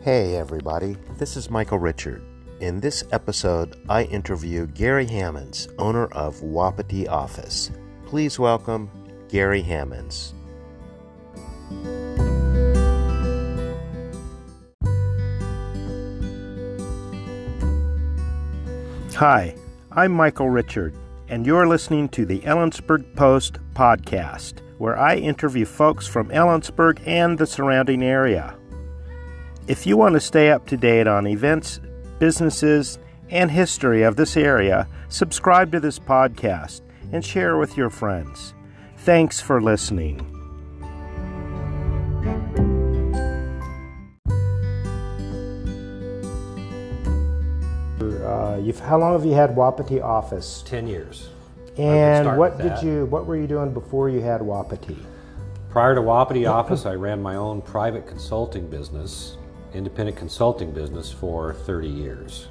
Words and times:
Hey, 0.00 0.36
everybody, 0.36 0.96
this 1.16 1.36
is 1.36 1.50
Michael 1.50 1.80
Richard. 1.80 2.22
In 2.60 2.78
this 2.78 3.02
episode, 3.10 3.84
I 3.88 4.04
interview 4.04 4.68
Gary 4.68 5.06
Hammonds, 5.06 5.66
owner 5.76 6.06
of 6.12 6.40
Wapiti 6.40 7.08
Office. 7.08 7.72
Please 8.06 8.38
welcome 8.38 8.88
Gary 9.28 9.60
Hammonds. 9.60 10.34
Hi, 19.16 19.56
I'm 19.90 20.12
Michael 20.12 20.48
Richard, 20.48 20.94
and 21.28 21.44
you're 21.44 21.66
listening 21.66 22.08
to 22.10 22.24
the 22.24 22.38
Ellensburg 22.42 23.16
Post 23.16 23.58
podcast, 23.74 24.60
where 24.78 24.96
I 24.96 25.16
interview 25.16 25.64
folks 25.64 26.06
from 26.06 26.28
Ellensburg 26.28 27.04
and 27.04 27.36
the 27.36 27.48
surrounding 27.48 28.04
area. 28.04 28.57
If 29.68 29.86
you 29.86 29.98
want 29.98 30.14
to 30.14 30.20
stay 30.20 30.50
up 30.50 30.66
to 30.68 30.78
date 30.78 31.06
on 31.06 31.26
events, 31.26 31.78
businesses, 32.18 32.98
and 33.28 33.50
history 33.50 34.02
of 34.02 34.16
this 34.16 34.34
area, 34.34 34.88
subscribe 35.10 35.72
to 35.72 35.78
this 35.78 35.98
podcast 35.98 36.80
and 37.12 37.22
share 37.22 37.58
with 37.58 37.76
your 37.76 37.90
friends. 37.90 38.54
Thanks 38.96 39.42
for 39.42 39.60
listening. 39.60 40.20
Uh, 48.00 48.58
you've, 48.62 48.80
how 48.80 48.96
long 48.96 49.12
have 49.12 49.26
you 49.26 49.34
had 49.34 49.54
Wapiti 49.54 50.00
office? 50.00 50.62
10 50.64 50.86
years. 50.86 51.28
And 51.76 52.38
what 52.38 52.56
did 52.56 52.72
that. 52.72 52.82
you 52.82 53.04
what 53.04 53.26
were 53.26 53.36
you 53.36 53.46
doing 53.46 53.74
before 53.74 54.08
you 54.08 54.20
had 54.20 54.40
Wapiti? 54.40 54.96
Prior 55.68 55.94
to 55.94 56.00
Wapiti 56.00 56.46
office, 56.46 56.86
I 56.86 56.94
ran 56.94 57.20
my 57.20 57.36
own 57.36 57.60
private 57.60 58.06
consulting 58.06 58.68
business, 58.68 59.36
independent 59.74 60.16
consulting 60.16 60.72
business 60.72 61.10
for 61.10 61.54
30 61.54 61.88
years. 61.88 62.48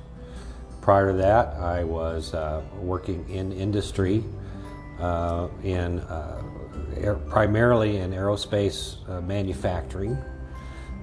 Prior 0.81 1.11
to 1.11 1.17
that, 1.17 1.55
I 1.55 1.83
was 1.83 2.33
uh, 2.33 2.61
working 2.79 3.29
in 3.29 3.51
industry, 3.51 4.23
uh, 4.99 5.47
in 5.63 5.99
uh, 5.99 6.43
air, 6.95 7.15
primarily 7.15 7.97
in 7.97 8.11
aerospace 8.11 8.97
uh, 9.09 9.21
manufacturing. 9.21 10.17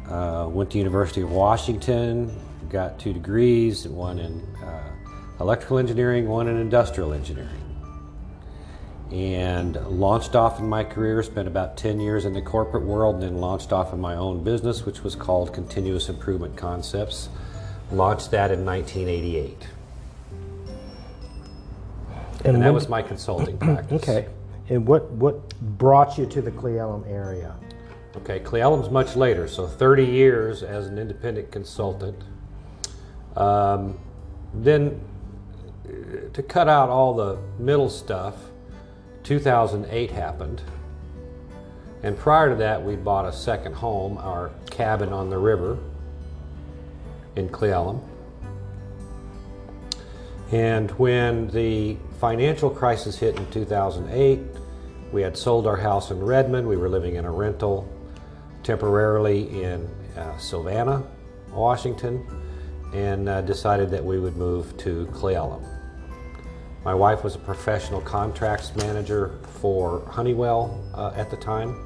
Uh, 0.08 0.48
went 0.50 0.70
to 0.70 0.78
University 0.78 1.22
of 1.22 1.30
Washington, 1.30 2.34
got 2.68 2.98
two 2.98 3.12
degrees, 3.12 3.86
one 3.86 4.18
in 4.18 4.46
electrical 5.40 5.78
engineering, 5.78 6.28
one 6.28 6.48
in 6.48 6.56
industrial 6.56 7.12
engineering. 7.12 7.63
And 9.12 9.76
launched 9.86 10.34
off 10.34 10.58
in 10.58 10.68
my 10.68 10.82
career. 10.82 11.22
Spent 11.22 11.46
about 11.46 11.76
10 11.76 12.00
years 12.00 12.24
in 12.24 12.32
the 12.32 12.42
corporate 12.42 12.84
world, 12.84 13.16
and 13.16 13.22
then 13.22 13.38
launched 13.38 13.72
off 13.72 13.92
in 13.92 14.00
my 14.00 14.16
own 14.16 14.42
business, 14.42 14.84
which 14.84 15.04
was 15.04 15.14
called 15.14 15.52
Continuous 15.52 16.08
Improvement 16.08 16.56
Concepts. 16.56 17.28
Launched 17.92 18.30
that 18.32 18.50
in 18.50 18.64
1988. 18.64 19.68
And, 22.44 22.56
that 22.56 22.64
when- 22.64 22.74
was 22.74 22.88
my 22.88 23.02
consulting 23.02 23.56
practice. 23.58 24.02
Okay. 24.02 24.26
And 24.70 24.86
what 24.86 25.10
what 25.10 25.48
brought 25.60 26.16
you 26.16 26.24
to 26.26 26.40
the 26.40 26.50
Cle 26.50 26.70
Elum 26.70 27.06
area? 27.06 27.54
Okay, 28.16 28.38
Cle 28.40 28.60
Elum's 28.60 28.90
much 28.90 29.14
later, 29.14 29.46
so 29.46 29.66
30 29.66 30.06
years 30.06 30.62
as 30.62 30.86
an 30.86 30.98
independent 30.98 31.50
consultant. 31.52 32.16
Um, 33.36 33.98
then, 34.54 35.00
uh, 35.86 36.32
to 36.32 36.42
cut 36.42 36.68
out 36.68 36.88
all 36.88 37.12
the 37.14 37.36
middle 37.58 37.90
stuff, 37.90 38.36
2008 39.24 40.10
happened. 40.10 40.62
And 42.02 42.16
prior 42.18 42.50
to 42.50 42.56
that, 42.56 42.82
we 42.82 42.96
bought 42.96 43.26
a 43.26 43.32
second 43.32 43.74
home, 43.74 44.18
our 44.18 44.50
cabin 44.70 45.12
on 45.12 45.30
the 45.30 45.38
river 45.38 45.78
in 47.34 47.48
Cle 47.48 47.68
Elum. 47.68 48.02
And 50.52 50.90
when 50.92 51.48
the 51.48 51.96
financial 52.20 52.70
crisis 52.70 53.18
hit 53.18 53.36
in 53.36 53.50
2008, 53.50 54.40
we 55.12 55.22
had 55.22 55.36
sold 55.36 55.66
our 55.66 55.76
house 55.76 56.10
in 56.10 56.22
Redmond. 56.22 56.68
We 56.68 56.76
were 56.76 56.88
living 56.88 57.16
in 57.16 57.24
a 57.24 57.30
rental 57.32 57.88
temporarily 58.62 59.62
in 59.62 59.88
uh, 60.16 61.02
Washington, 61.52 62.26
and 62.92 63.28
uh, 63.28 63.40
decided 63.42 63.90
that 63.90 64.04
we 64.04 64.18
would 64.18 64.36
move 64.36 64.76
to 64.78 65.06
Cle 65.12 65.30
Elum. 65.30 65.73
My 66.84 66.94
wife 66.94 67.24
was 67.24 67.34
a 67.34 67.38
professional 67.38 68.00
contracts 68.02 68.76
manager 68.76 69.30
for 69.60 70.02
Honeywell 70.10 70.82
uh, 70.94 71.12
at 71.16 71.30
the 71.30 71.36
time, 71.36 71.78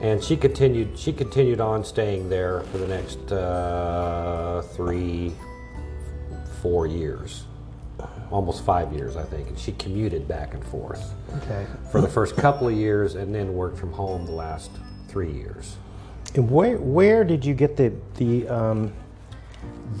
and 0.00 0.22
she 0.22 0.36
continued. 0.36 0.96
She 0.96 1.12
continued 1.12 1.60
on 1.60 1.84
staying 1.84 2.28
there 2.28 2.60
for 2.70 2.78
the 2.78 2.86
next 2.86 3.32
uh, 3.32 4.62
three, 4.74 5.32
four 6.62 6.86
years, 6.86 7.44
almost 8.30 8.64
five 8.64 8.92
years, 8.92 9.16
I 9.16 9.24
think. 9.24 9.48
And 9.48 9.58
she 9.58 9.72
commuted 9.72 10.28
back 10.28 10.54
and 10.54 10.64
forth 10.64 11.12
Okay. 11.38 11.66
for 11.90 12.00
the 12.00 12.08
first 12.08 12.36
couple 12.36 12.68
of 12.68 12.74
years, 12.74 13.16
and 13.16 13.34
then 13.34 13.52
worked 13.54 13.78
from 13.78 13.92
home 13.92 14.26
the 14.26 14.32
last 14.32 14.70
three 15.08 15.32
years. 15.32 15.76
And 16.36 16.48
where 16.48 16.76
where 16.78 17.24
did 17.24 17.44
you 17.44 17.54
get 17.54 17.76
the 17.76 17.92
the 18.14 18.46
um, 18.48 18.92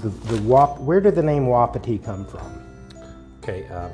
the 0.02 0.10
the 0.10 0.40
Wap? 0.42 0.78
Where 0.78 1.00
did 1.00 1.16
the 1.16 1.22
name 1.24 1.48
Wapiti 1.48 1.98
come 1.98 2.24
from? 2.26 2.62
Okay, 3.48 3.64
uh, 3.68 3.88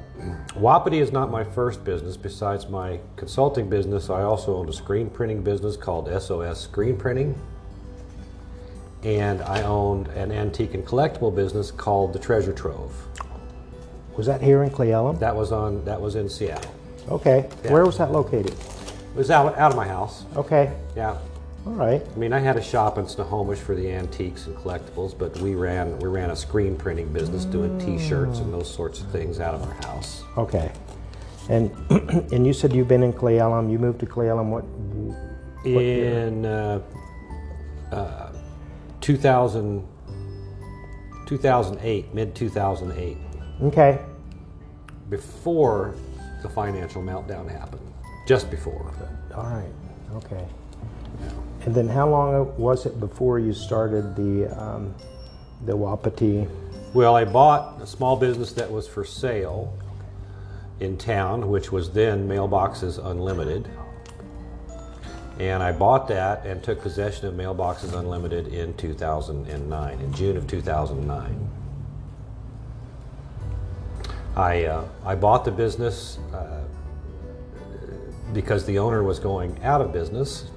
Wapiti 0.57 1.01
is 1.01 1.13
not 1.13 1.31
my 1.31 1.45
first 1.45 1.85
business. 1.85 2.17
Besides 2.17 2.71
my 2.71 2.99
consulting 3.17 3.69
business, 3.69 4.09
I 4.09 4.23
also 4.23 4.57
owned 4.57 4.71
a 4.71 4.73
screen 4.73 5.11
printing 5.11 5.43
business 5.43 5.77
called 5.77 6.09
SOS 6.09 6.59
Screen 6.59 6.97
Printing. 6.97 7.39
And 9.03 9.43
I 9.43 9.61
owned 9.65 10.09
an 10.09 10.33
antique 10.33 10.73
and 10.73 10.87
collectible 10.87 11.35
business 11.35 11.71
called 11.71 12.15
the 12.15 12.19
Treasure 12.19 12.55
Trove. 12.55 12.95
Was 14.17 14.25
that 14.25 14.41
here 14.41 14.63
in 14.63 14.71
Cle 14.71 14.87
Elum? 14.87 15.19
That 15.19 15.37
was 15.37 15.53
on 15.53 15.85
that 15.85 16.01
was 16.01 16.15
in 16.15 16.31
Seattle. 16.31 16.75
Okay. 17.11 17.47
Yeah. 17.63 17.73
Where 17.73 17.85
was 17.85 17.99
that 17.99 18.11
located? 18.11 18.53
It 18.53 19.17
was 19.17 19.31
out, 19.31 19.59
out 19.59 19.71
of 19.71 19.77
my 19.77 19.87
house. 19.87 20.25
Okay. 20.35 20.75
Yeah. 20.97 21.19
All 21.65 21.73
right. 21.75 22.03
I 22.05 22.19
mean, 22.19 22.33
I 22.33 22.41
had 22.41 22.57
a 22.57 22.63
shop 22.63 22.99
in 22.99 23.07
Snohomish 23.07 23.61
for 23.61 23.75
the 23.77 23.89
antiques 23.91 24.47
and 24.47 24.57
collectibles, 24.57 25.17
but 25.17 25.37
we 25.39 25.55
ran 25.55 25.97
we 26.01 26.09
ran 26.09 26.31
a 26.31 26.37
screen 26.37 26.77
printing 26.77 27.13
business 27.13 27.45
doing 27.45 27.79
T-shirts 27.79 28.41
and 28.41 28.53
those 28.53 28.73
sorts 28.73 29.01
of 29.01 29.11
things 29.13 29.39
out 29.39 29.55
of 29.55 29.63
our 29.63 29.75
house. 29.87 30.25
Okay. 30.37 30.73
And 31.49 31.71
and 32.33 32.45
you 32.47 32.53
said 32.53 32.73
you've 32.73 32.89
been 32.89 33.03
in 33.05 33.13
Cle 33.13 33.29
Elum. 33.31 33.71
You 33.71 33.79
moved 33.79 34.01
to 34.01 34.07
Cle 34.07 34.25
Elum. 34.25 34.49
What? 34.49 34.65
in 35.65 36.45
uh, 36.45 36.81
uh, 37.93 38.33
2000, 39.01 39.87
2008, 41.27 42.15
mid 42.15 42.35
2008, 42.35 43.17
Okay. 43.63 44.01
before 45.09 45.95
the 46.43 46.49
financial 46.49 47.01
meltdown 47.03 47.49
happened, 47.49 47.83
just 48.27 48.51
before. 48.51 48.93
All 49.37 49.45
right. 49.45 49.71
Okay. 50.17 50.45
And 51.65 51.75
then 51.75 51.89
how 51.89 52.09
long 52.09 52.57
was 52.59 52.87
it 52.87 52.99
before 52.99 53.39
you 53.39 53.53
started 53.53 54.17
the 54.17 54.49
um, 54.61 54.95
the 55.65 55.77
Wapiti? 55.77 56.49
Well, 56.93 57.15
I 57.15 57.25
bought 57.25 57.81
a 57.81 57.87
small 57.87 58.17
business 58.17 58.53
that 58.55 58.71
was 58.71 58.87
for 58.87 59.05
sale 59.05 59.73
in 60.81 60.99
town, 60.99 61.49
which 61.49 61.71
was 61.71 61.91
then 61.93 62.29
Mailboxes 62.29 62.99
Unlimited. 62.99 63.69
And 65.39 65.63
I 65.63 65.73
bought 65.73 66.09
that 66.09 66.45
and 66.45 66.63
took 66.63 66.83
possession 66.83 67.27
of 67.27 67.35
Mailboxes 67.35 67.99
Unlimited 67.99 68.49
in 68.49 68.75
2009, 68.77 70.01
in 70.01 70.13
June 70.13 70.37
of 70.37 70.47
2009. 70.47 71.51
I, 74.37 74.65
uh, 74.65 74.85
I 75.05 75.15
bought 75.15 75.45
the 75.45 75.51
business 75.51 76.19
uh, 76.35 76.63
because 78.33 78.67
the 78.67 78.79
owner 78.79 79.03
was 79.03 79.19
going 79.19 79.63
out 79.63 79.81
of 79.81 79.93
business. 79.93 80.51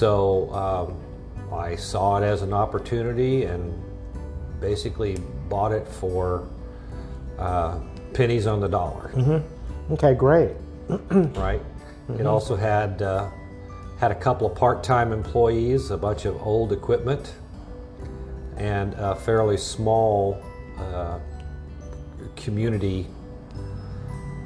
So 0.00 0.50
um, 0.54 1.52
I 1.52 1.76
saw 1.76 2.16
it 2.16 2.24
as 2.24 2.40
an 2.40 2.54
opportunity 2.54 3.44
and 3.44 3.70
basically 4.58 5.18
bought 5.50 5.72
it 5.72 5.86
for 5.86 6.48
uh, 7.38 7.78
pennies 8.14 8.46
on 8.46 8.60
the 8.60 8.68
dollar, 8.68 9.10
Okay, 9.92 10.14
great. 10.14 10.52
right? 11.36 11.60
It 12.18 12.24
also 12.24 12.56
had 12.56 13.02
uh, 13.02 13.28
had 13.98 14.10
a 14.10 14.14
couple 14.14 14.46
of 14.46 14.56
part-time 14.56 15.12
employees, 15.12 15.90
a 15.90 15.98
bunch 15.98 16.24
of 16.24 16.40
old 16.46 16.72
equipment, 16.72 17.34
and 18.56 18.94
a 18.94 19.14
fairly 19.14 19.58
small 19.58 20.42
uh, 20.78 21.18
community. 22.36 23.06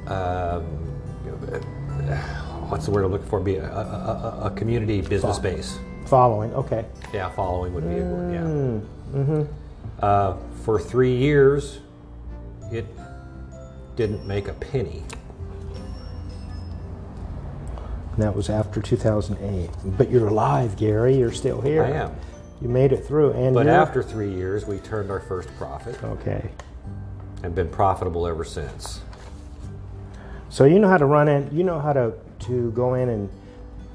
Um, 0.07 0.65
what's 2.69 2.85
the 2.85 2.91
word 2.91 3.05
I'm 3.05 3.11
looking 3.11 3.27
for? 3.27 3.39
Be 3.39 3.55
a, 3.55 3.65
a, 3.65 4.41
a, 4.41 4.41
a 4.45 4.49
community 4.51 5.01
business 5.01 5.39
base. 5.39 5.77
Following. 6.07 6.53
Okay. 6.53 6.85
Yeah, 7.13 7.29
following 7.29 7.73
would 7.73 7.87
be 7.87 7.95
a 7.95 8.03
good. 8.03 9.47
Yeah. 10.01 10.05
Uh, 10.05 10.37
for 10.63 10.79
three 10.79 11.15
years, 11.15 11.79
it 12.71 12.85
didn't 13.95 14.25
make 14.27 14.47
a 14.47 14.53
penny. 14.53 15.03
And 18.13 18.23
that 18.23 18.35
was 18.35 18.49
after 18.49 18.81
2008. 18.81 19.69
But 19.97 20.09
you're 20.09 20.27
alive, 20.27 20.77
Gary. 20.77 21.17
You're 21.17 21.31
still 21.33 21.61
here. 21.61 21.83
I 21.83 21.91
am. 21.91 22.15
You 22.61 22.69
made 22.69 22.93
it 22.93 23.05
through. 23.05 23.31
And 23.31 23.53
But 23.53 23.67
after 23.67 24.01
three 24.01 24.31
years, 24.33 24.65
we 24.65 24.77
turned 24.79 25.11
our 25.11 25.19
first 25.19 25.49
profit 25.57 26.01
Okay. 26.03 26.49
and 27.43 27.53
been 27.53 27.67
profitable 27.69 28.25
ever 28.25 28.45
since. 28.45 29.01
So 30.49 30.63
you 30.63 30.79
know 30.79 30.87
how 30.87 30.97
to 30.97 31.05
run 31.05 31.27
it. 31.27 31.51
You 31.51 31.63
know 31.65 31.79
how 31.79 31.91
to 31.93 32.13
to 32.47 32.71
go 32.71 32.95
in 32.95 33.09
and 33.09 33.29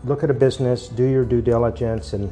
look 0.05 0.23
at 0.23 0.31
a 0.31 0.35
business, 0.35 0.89
do 0.89 1.05
your 1.05 1.25
due 1.25 1.43
diligence, 1.43 2.13
and 2.13 2.31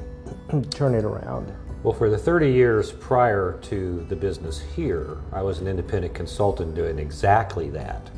turn 0.70 0.94
it 0.94 1.04
around. 1.04 1.52
Well, 1.82 1.94
for 1.94 2.10
the 2.10 2.18
30 2.18 2.50
years 2.50 2.90
prior 2.92 3.58
to 3.62 4.04
the 4.08 4.16
business 4.16 4.60
here, 4.60 5.16
I 5.32 5.42
was 5.42 5.60
an 5.60 5.68
independent 5.68 6.12
consultant 6.14 6.74
doing 6.74 6.98
exactly 6.98 7.70
that, 7.70 8.10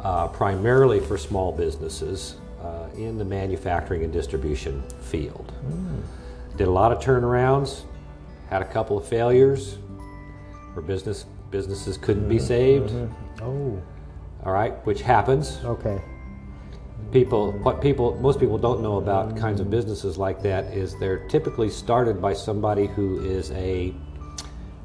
uh, 0.00 0.28
primarily 0.28 1.00
for 1.00 1.16
small 1.16 1.52
businesses 1.52 2.36
uh, 2.62 2.88
in 2.96 3.16
the 3.16 3.24
manufacturing 3.24 4.04
and 4.04 4.12
distribution 4.12 4.82
field. 5.00 5.52
Did 6.56 6.68
a 6.68 6.70
lot 6.70 6.92
of 6.92 6.98
turnarounds, 6.98 7.82
had 8.50 8.62
a 8.62 8.66
couple 8.66 8.98
of 8.98 9.06
failures 9.06 9.78
where 10.74 10.84
business 10.84 11.24
businesses 11.50 11.96
couldn't 11.96 12.28
be 12.28 12.38
saved. 12.38 12.92
Oh, 13.40 13.80
All 14.44 14.52
right, 14.52 14.74
which 14.84 15.00
happens. 15.00 15.58
okay. 15.64 16.00
People, 17.12 17.52
what 17.52 17.80
people, 17.80 18.16
most 18.20 18.40
people 18.40 18.58
don't 18.58 18.82
know 18.82 18.98
about 18.98 19.36
kinds 19.36 19.60
of 19.60 19.70
businesses 19.70 20.18
like 20.18 20.42
that 20.42 20.64
is 20.66 20.98
they're 20.98 21.26
typically 21.28 21.70
started 21.70 22.20
by 22.20 22.32
somebody 22.32 22.86
who 22.86 23.20
is 23.24 23.52
a 23.52 23.94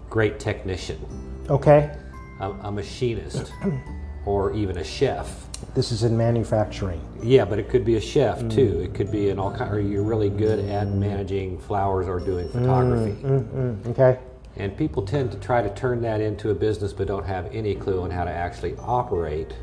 great 0.09 0.39
technician, 0.39 0.99
Okay. 1.49 1.95
a, 2.39 2.51
a 2.51 2.71
machinist, 2.71 3.51
or 4.25 4.53
even 4.53 4.77
a 4.77 4.83
chef. 4.83 5.47
This 5.73 5.91
is 5.91 6.03
in 6.03 6.17
manufacturing. 6.17 7.01
Yeah, 7.23 7.45
but 7.45 7.59
it 7.59 7.69
could 7.69 7.85
be 7.85 7.95
a 7.95 8.01
chef 8.01 8.39
mm. 8.39 8.53
too. 8.53 8.81
It 8.81 8.93
could 8.93 9.11
be 9.11 9.29
an 9.29 9.39
all 9.39 9.55
kind. 9.55 9.71
Or 9.71 9.79
you're 9.79 10.03
really 10.03 10.29
good 10.29 10.59
at 10.59 10.87
managing 10.87 11.59
flowers 11.59 12.07
or 12.07 12.19
doing 12.19 12.47
mm, 12.47 12.51
photography. 12.51 13.21
Mm, 13.21 13.83
mm, 13.83 13.87
okay. 13.87 14.19
And 14.57 14.75
people 14.75 15.03
tend 15.03 15.31
to 15.31 15.37
try 15.37 15.61
to 15.61 15.69
turn 15.75 16.01
that 16.01 16.19
into 16.19 16.49
a 16.49 16.55
business, 16.55 16.93
but 16.93 17.07
don't 17.07 17.25
have 17.25 17.47
any 17.53 17.73
clue 17.75 18.01
on 18.01 18.11
how 18.11 18.25
to 18.25 18.31
actually 18.31 18.75
operate. 18.79 19.53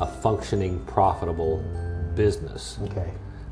A 0.00 0.06
functioning, 0.06 0.84
profitable 0.86 1.62
business. 2.14 2.78
Okay. 2.84 3.10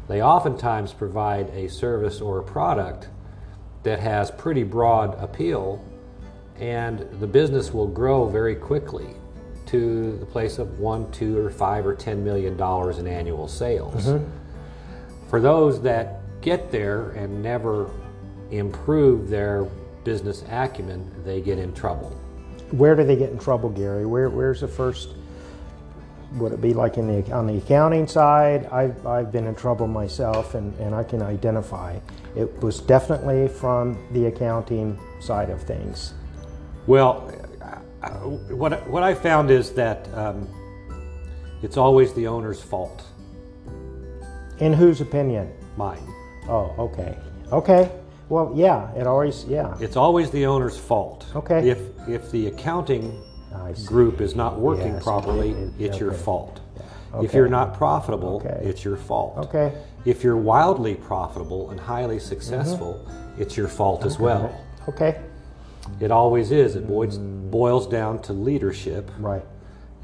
They 0.08 0.22
oftentimes 0.22 0.92
provide 0.92 1.50
a 1.50 1.68
service 1.68 2.20
or 2.20 2.38
a 2.38 2.42
product 2.42 3.08
that 3.82 4.00
has 4.00 4.30
pretty 4.30 4.64
broad 4.64 5.14
appeal, 5.22 5.84
and 6.58 7.00
the 7.20 7.26
business 7.26 7.72
will 7.72 7.86
grow 7.86 8.26
very 8.26 8.56
quickly 8.56 9.08
to 9.66 10.16
the 10.16 10.26
place 10.26 10.58
of 10.58 10.78
one, 10.78 11.10
two, 11.12 11.38
or 11.38 11.50
five, 11.50 11.86
or 11.86 11.94
ten 11.94 12.24
million 12.24 12.56
dollars 12.56 12.98
in 12.98 13.06
annual 13.06 13.46
sales. 13.46 14.06
Mm-hmm. 14.06 14.24
For 15.28 15.40
those 15.40 15.82
that 15.82 16.22
get 16.40 16.72
there 16.72 17.10
and 17.10 17.42
never 17.42 17.90
improve 18.50 19.28
their 19.28 19.64
business 20.04 20.42
acumen, 20.48 21.10
they 21.22 21.42
get 21.42 21.58
in 21.58 21.74
trouble. 21.74 22.08
Where 22.70 22.96
do 22.96 23.04
they 23.04 23.16
get 23.16 23.30
in 23.30 23.38
trouble, 23.38 23.68
Gary? 23.68 24.06
Where 24.06 24.30
Where's 24.30 24.62
the 24.62 24.68
first? 24.68 25.10
Would 26.34 26.52
it 26.52 26.60
be 26.60 26.74
like 26.74 26.98
in 26.98 27.06
the 27.08 27.32
on 27.32 27.46
the 27.46 27.56
accounting 27.56 28.06
side? 28.06 28.66
I've 28.66 29.06
I've 29.06 29.32
been 29.32 29.46
in 29.46 29.54
trouble 29.54 29.86
myself, 29.86 30.54
and 30.54 30.74
and 30.78 30.94
I 30.94 31.02
can 31.02 31.22
identify. 31.22 31.98
It 32.36 32.62
was 32.62 32.80
definitely 32.80 33.48
from 33.48 33.96
the 34.12 34.26
accounting 34.26 34.98
side 35.20 35.48
of 35.50 35.62
things. 35.62 36.12
Well, 36.86 37.32
I- 38.02 38.08
what, 38.08 38.86
what 38.88 39.02
I 39.02 39.12
found 39.14 39.50
is 39.50 39.72
that 39.72 40.06
um, 40.14 40.46
it's 41.62 41.76
always 41.76 42.12
the 42.14 42.26
owner's 42.28 42.62
fault, 42.62 43.02
In 44.60 44.72
whose 44.72 45.00
opinion? 45.00 45.52
mine. 45.76 46.06
Oh, 46.48 46.74
okay. 46.78 47.16
Okay. 47.52 47.90
Well, 48.28 48.52
yeah. 48.54 48.92
It 48.94 49.06
always 49.06 49.44
yeah. 49.46 49.76
It's 49.80 49.96
always 49.96 50.30
the 50.30 50.44
owner's 50.46 50.78
fault. 50.78 51.26
Okay. 51.34 51.68
If, 51.70 51.78
if 52.08 52.30
the 52.30 52.48
accounting. 52.48 53.22
Group 53.86 54.20
is 54.20 54.34
not 54.34 54.58
working 54.58 54.94
Yes, 54.94 55.02
properly, 55.04 55.50
it- 55.50 55.72
it's 55.78 56.00
your 56.00 56.10
okay. 56.10 56.18
fault. 56.18 56.60
If 56.76 57.14
Okay. 57.30 57.38
you're 57.38 57.48
not 57.48 57.74
profitable, 57.74 58.36
Okay. 58.36 58.60
it's 58.62 58.84
your 58.84 58.96
fault. 58.96 59.34
Okay. 59.38 59.72
If 60.04 60.22
you're 60.22 60.36
wildly 60.36 60.94
profitable 60.94 61.70
and 61.70 61.80
highly 61.80 62.18
successful, 62.18 62.98
it's 63.38 63.56
your 63.56 63.68
fault 63.68 64.04
as 64.04 64.18
well. 64.18 64.50
Okay. 64.88 65.16
It 66.00 66.10
always 66.10 66.50
is. 66.52 66.76
It 66.76 66.86
boils, 66.86 67.16
boils 67.18 67.86
down 67.86 68.18
to 68.20 68.32
leadership. 68.32 69.10
Right. 69.20 69.44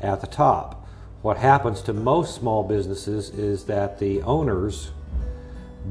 at 0.01 0.21
the 0.21 0.27
top. 0.27 0.87
What 1.23 1.39
happens 1.39 1.81
to 1.83 1.95
most 1.95 2.35
small 2.35 2.63
businesses 2.65 3.31
is 3.31 3.65
that 3.65 3.99
the 3.99 4.21
owners 4.23 4.91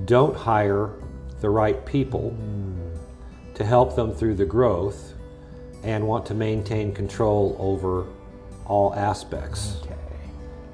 don't 0.05 0.35
hire 0.35 0.91
the 1.41 1.49
right 1.49 1.83
people 1.85 2.33
to 3.55 3.63
help 3.63 3.95
them 3.95 4.11
through 4.11 4.35
the 4.35 4.45
growth 4.45 5.12
and 5.83 6.07
want 6.07 6.25
to 6.27 6.33
maintain 6.33 6.93
control 6.93 7.55
over 7.59 8.07
all 8.65 8.93
aspects. 8.95 9.77
Okay. 9.83 9.95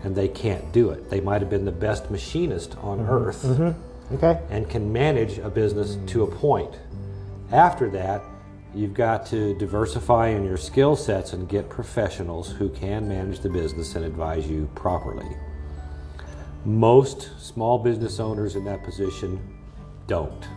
And 0.04 0.16
they 0.16 0.28
can't 0.28 0.72
do 0.72 0.92
it. 0.92 1.10
They 1.10 1.20
might 1.20 1.42
have 1.42 1.50
been 1.50 1.66
the 1.66 1.72
best 1.72 2.10
machinist 2.10 2.78
on 2.78 3.00
mm-hmm. 3.00 3.10
earth 3.10 3.44
mm-hmm. 3.44 4.16
Okay. 4.16 4.42
and 4.50 4.70
can 4.70 4.92
manage 4.92 5.40
a 5.40 5.50
business 5.50 5.98
to 6.12 6.24
a 6.24 6.28
point. 6.28 6.80
After 7.52 7.90
that, 7.92 8.24
you've 8.74 8.94
got 8.94 9.26
to 9.28 9.58
diversify 9.58 10.28
in 10.28 10.44
your 10.44 10.58
skill 10.58 10.96
sets 10.96 11.34
and 11.34 11.50
get 11.50 11.70
professionals 11.70 12.52
who 12.52 12.70
can 12.70 13.08
manage 13.08 13.40
the 13.40 13.50
business 13.50 13.96
and 13.96 14.06
advise 14.06 14.48
you 14.48 14.70
properly. 14.76 15.36
Most 16.66 17.40
small 17.42 17.80
business 17.80 18.20
owners 18.20 18.56
in 18.56 18.66
that 18.66 18.84
position 18.84 19.40
don't. 20.08 20.48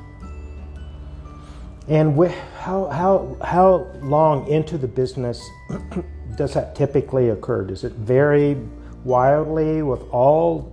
And 1.92 2.16
how 2.56 2.86
how 2.88 3.36
how 3.44 3.86
long 4.00 4.46
into 4.46 4.78
the 4.78 4.88
business 4.88 5.46
does 6.36 6.54
that 6.54 6.74
typically 6.74 7.28
occur? 7.28 7.64
Does 7.66 7.84
it 7.84 7.92
vary 7.92 8.56
wildly 9.04 9.82
with 9.82 10.00
all 10.10 10.72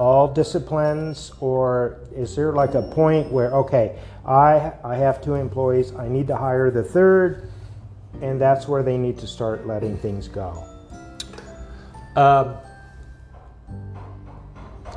all 0.00 0.26
disciplines, 0.26 1.32
or 1.38 2.00
is 2.12 2.34
there 2.34 2.50
like 2.50 2.74
a 2.74 2.82
point 2.82 3.30
where 3.30 3.52
okay, 3.52 3.96
I 4.26 4.72
I 4.82 4.96
have 4.96 5.22
two 5.22 5.36
employees, 5.36 5.94
I 5.94 6.08
need 6.08 6.26
to 6.26 6.36
hire 6.36 6.72
the 6.72 6.82
third, 6.82 7.48
and 8.20 8.40
that's 8.40 8.66
where 8.66 8.82
they 8.82 8.98
need 8.98 9.18
to 9.18 9.28
start 9.28 9.64
letting 9.64 9.96
things 9.96 10.26
go. 10.26 10.66
Um, 12.16 12.56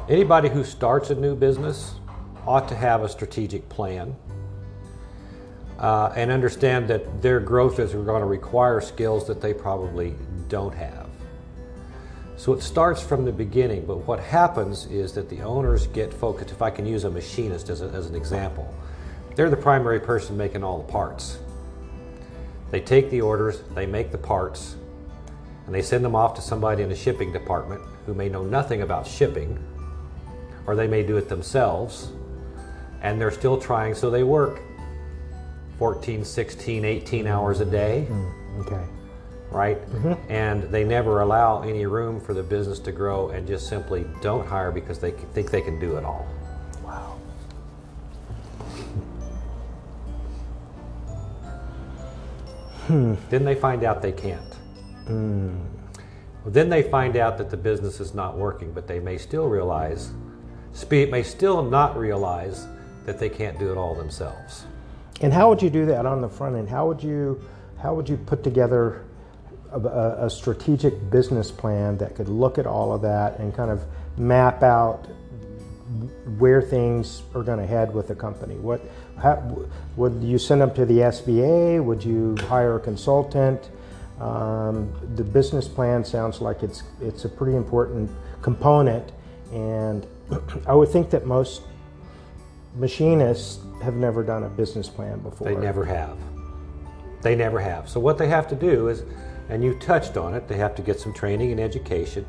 anybody 0.09 0.49
who 0.49 0.63
starts 0.63 1.11
a 1.11 1.15
new 1.15 1.35
business 1.35 1.99
ought 2.47 2.67
to 2.69 2.75
have 2.75 3.03
a 3.03 3.09
strategic 3.09 3.69
plan 3.69 4.15
uh, 5.79 6.13
and 6.15 6.31
understand 6.31 6.87
that 6.87 7.21
their 7.21 7.39
growth 7.39 7.79
is 7.79 7.93
going 7.93 8.21
to 8.21 8.27
require 8.27 8.79
skills 8.81 9.27
that 9.27 9.41
they 9.41 9.53
probably 9.53 10.15
don't 10.47 10.73
have. 10.73 11.09
So 12.37 12.53
it 12.53 12.61
starts 12.61 13.01
from 13.01 13.25
the 13.25 13.31
beginning, 13.31 13.85
but 13.85 14.05
what 14.07 14.19
happens 14.19 14.85
is 14.87 15.13
that 15.13 15.29
the 15.29 15.41
owners 15.41 15.87
get 15.87 16.13
focused. 16.13 16.51
If 16.51 16.61
I 16.61 16.69
can 16.69 16.85
use 16.85 17.05
a 17.05 17.09
machinist 17.09 17.69
as, 17.69 17.81
a, 17.81 17.85
as 17.87 18.07
an 18.07 18.15
example, 18.15 18.73
they're 19.35 19.49
the 19.49 19.57
primary 19.57 19.99
person 19.99 20.37
making 20.37 20.63
all 20.63 20.77
the 20.77 20.91
parts. 20.91 21.39
They 22.71 22.81
take 22.81 23.09
the 23.09 23.21
orders, 23.21 23.61
they 23.73 23.85
make 23.85 24.11
the 24.11 24.17
parts, 24.17 24.75
and 25.65 25.73
they 25.73 25.81
send 25.81 26.03
them 26.03 26.15
off 26.15 26.35
to 26.35 26.41
somebody 26.41 26.83
in 26.83 26.89
the 26.89 26.95
shipping 26.95 27.31
department 27.31 27.81
who 28.05 28.13
may 28.13 28.29
know 28.29 28.43
nothing 28.43 28.81
about 28.81 29.07
shipping, 29.07 29.57
or 30.67 30.75
they 30.75 30.87
may 30.87 31.03
do 31.03 31.17
it 31.17 31.29
themselves, 31.29 32.11
and 33.01 33.19
they're 33.19 33.31
still 33.31 33.57
trying, 33.57 33.93
so 33.93 34.09
they 34.09 34.23
work 34.23 34.61
14, 35.77 36.23
16, 36.23 36.85
18 36.85 37.27
hours 37.27 37.59
a 37.59 37.65
day, 37.65 38.05
hmm, 38.05 38.61
Okay. 38.61 38.83
right? 39.51 39.77
Mm-hmm. 39.91 40.31
And 40.31 40.63
they 40.63 40.83
never 40.83 41.21
allow 41.21 41.61
any 41.63 41.85
room 41.85 42.19
for 42.19 42.33
the 42.33 42.43
business 42.43 42.79
to 42.79 42.91
grow 42.91 43.29
and 43.29 43.45
just 43.47 43.67
simply 43.67 44.05
don't 44.21 44.47
hire 44.47 44.71
because 44.71 44.99
they 44.99 45.11
think 45.11 45.51
they 45.51 45.61
can 45.61 45.79
do 45.79 45.97
it 45.97 46.05
all. 46.05 46.25
Wow. 46.83 47.17
Hmm. 52.87 53.15
Then 53.29 53.43
they 53.43 53.55
find 53.55 53.83
out 53.83 54.01
they 54.01 54.11
can't. 54.11 54.53
Hmm. 55.07 55.57
Then 56.45 56.69
they 56.69 56.83
find 56.83 57.17
out 57.17 57.37
that 57.39 57.49
the 57.49 57.57
business 57.57 57.99
is 57.99 58.13
not 58.13 58.37
working, 58.37 58.71
but 58.71 58.87
they 58.87 58.99
may 58.99 59.17
still 59.17 59.47
realize, 59.47 60.11
may 60.91 61.23
still 61.23 61.63
not 61.63 61.97
realize 61.97 62.67
that 63.05 63.19
they 63.19 63.29
can't 63.29 63.57
do 63.57 63.71
it 63.71 63.77
all 63.77 63.95
themselves. 63.95 64.65
And 65.21 65.31
how 65.31 65.49
would 65.49 65.61
you 65.61 65.69
do 65.69 65.85
that 65.87 66.05
on 66.05 66.21
the 66.21 66.29
front 66.29 66.55
end? 66.55 66.69
How 66.69 66.87
would 66.87 67.01
you 67.01 67.41
how 67.81 67.93
would 67.93 68.09
you 68.09 68.17
put 68.17 68.43
together 68.43 69.05
a, 69.71 70.25
a, 70.25 70.29
strategic 70.29 71.09
business 71.09 71.51
plan 71.51 71.97
that 71.97 72.15
could 72.15 72.29
look 72.29 72.57
at 72.57 72.65
all 72.65 72.93
of 72.93 73.01
that 73.01 73.37
and 73.39 73.53
kind 73.53 73.69
of 73.69 73.83
map 74.17 74.63
out 74.63 75.05
where 76.39 76.61
things 76.61 77.21
are 77.35 77.43
going 77.43 77.59
to 77.59 77.65
head 77.65 77.93
with 77.93 78.07
the 78.07 78.15
company? 78.15 78.55
What 78.55 78.81
how, 79.21 79.67
would 79.95 80.21
you 80.23 80.37
send 80.37 80.61
them 80.61 80.73
to 80.73 80.85
the 80.85 80.99
SBA? 80.99 81.83
Would 81.83 82.03
you 82.03 82.35
hire 82.47 82.75
a 82.75 82.79
consultant? 82.79 83.69
Um, 84.19 84.93
the 85.15 85.23
business 85.23 85.67
plan 85.67 86.03
sounds 86.03 86.41
like 86.41 86.63
it's 86.63 86.83
it's 87.01 87.25
a 87.25 87.29
pretty 87.29 87.55
important 87.55 88.09
component, 88.41 89.11
and 89.51 90.05
I 90.67 90.73
would 90.73 90.89
think 90.89 91.09
that 91.11 91.25
most 91.25 91.61
machinists 92.75 93.59
have 93.83 93.95
never 93.95 94.23
done 94.23 94.43
a 94.43 94.49
business 94.49 94.89
plan 94.89 95.19
before. 95.19 95.47
They 95.47 95.55
never 95.55 95.85
have. 95.85 96.17
They 97.21 97.35
never 97.35 97.59
have. 97.59 97.89
So 97.89 97.99
what 97.99 98.17
they 98.17 98.27
have 98.27 98.47
to 98.49 98.55
do 98.55 98.87
is, 98.89 99.03
and 99.49 99.63
you 99.63 99.75
touched 99.75 100.17
on 100.17 100.33
it, 100.33 100.47
they 100.47 100.57
have 100.57 100.75
to 100.75 100.81
get 100.81 100.99
some 100.99 101.13
training 101.13 101.51
and 101.51 101.59
education. 101.59 102.25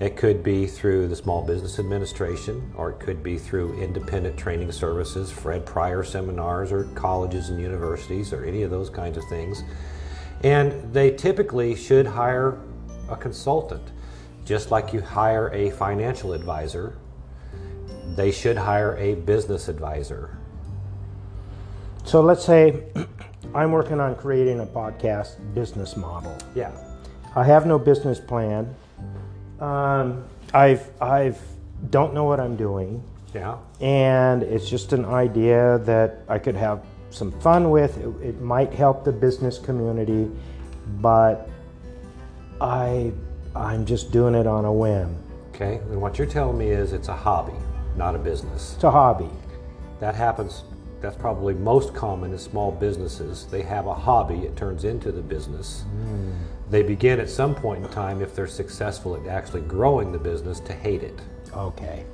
It 0.00 0.16
could 0.16 0.42
be 0.42 0.66
through 0.66 1.06
the 1.08 1.14
Small 1.16 1.42
Business 1.42 1.78
Administration, 1.78 2.72
or 2.76 2.90
it 2.90 2.98
could 2.98 3.22
be 3.22 3.38
through 3.38 3.80
independent 3.80 4.36
training 4.36 4.72
services, 4.72 5.30
Fred 5.30 5.64
Pryor 5.64 6.02
seminars, 6.02 6.72
or 6.72 6.84
colleges 6.94 7.50
and 7.50 7.60
universities, 7.60 8.32
or 8.32 8.44
any 8.44 8.62
of 8.62 8.70
those 8.70 8.90
kinds 8.90 9.16
of 9.16 9.24
things. 9.28 9.62
And 10.42 10.92
they 10.92 11.12
typically 11.12 11.76
should 11.76 12.06
hire 12.06 12.58
a 13.08 13.16
consultant, 13.16 13.92
just 14.44 14.70
like 14.72 14.92
you 14.92 15.00
hire 15.00 15.48
a 15.52 15.70
financial 15.70 16.32
advisor. 16.32 16.96
They 18.14 18.30
should 18.30 18.56
hire 18.56 18.96
a 18.96 19.14
business 19.14 19.68
advisor. 19.68 20.36
So 22.04 22.20
let's 22.20 22.44
say 22.44 22.84
I'm 23.54 23.72
working 23.72 24.00
on 24.00 24.14
creating 24.16 24.60
a 24.60 24.66
podcast 24.66 25.36
business 25.54 25.96
model. 25.96 26.36
Yeah. 26.54 26.72
I 27.34 27.44
have 27.44 27.66
no 27.66 27.78
business 27.78 28.20
plan. 28.20 28.74
Um, 29.60 30.24
I've 30.52 30.88
I've 31.00 31.40
don't 31.90 32.14
know 32.14 32.24
what 32.24 32.40
I'm 32.40 32.56
doing, 32.56 33.02
Yeah. 33.34 33.56
and 33.80 34.42
it's 34.42 34.68
just 34.68 34.92
an 34.92 35.04
idea 35.04 35.78
that 35.84 36.20
I 36.28 36.38
could 36.38 36.54
have 36.56 36.84
some 37.10 37.32
fun 37.40 37.70
with. 37.70 37.96
It, 37.98 38.28
it 38.28 38.40
might 38.40 38.72
help 38.72 39.04
the 39.04 39.12
business 39.12 39.58
community, 39.58 40.30
but 41.00 41.48
I 42.60 43.12
I'm 43.56 43.84
just 43.84 44.12
doing 44.12 44.34
it 44.34 44.46
on 44.46 44.64
a 44.64 44.72
whim. 44.72 45.16
Okay. 45.54 45.76
And 45.90 46.00
what 46.00 46.18
you're 46.18 46.26
telling 46.26 46.58
me 46.58 46.68
is 46.70 46.92
it's 46.92 47.08
a 47.08 47.16
hobby, 47.16 47.52
not 47.96 48.14
a 48.14 48.18
business. 48.18 48.74
It's 48.74 48.84
a 48.84 48.90
hobby. 48.90 49.30
That 50.00 50.14
happens. 50.14 50.64
That's 51.00 51.16
probably 51.16 51.54
most 51.54 51.94
common 51.94 52.32
in 52.32 52.38
small 52.38 52.72
businesses. 52.72 53.46
They 53.46 53.62
have 53.62 53.86
a 53.86 53.94
hobby, 53.94 54.40
it 54.40 54.56
turns 54.56 54.84
into 54.84 55.12
the 55.12 55.20
business. 55.20 55.82
Hmm. 55.82 56.32
They 56.70 56.82
begin 56.82 57.20
at 57.20 57.28
some 57.28 57.54
point 57.54 57.84
in 57.84 57.90
time, 57.90 58.22
if 58.22 58.34
they're 58.34 58.46
successful 58.46 59.14
at 59.16 59.26
actually 59.26 59.60
growing 59.62 60.12
the 60.12 60.18
business, 60.18 60.60
to 60.60 60.72
hate 60.72 61.02
it 61.02 61.20
Okay, 61.56 62.04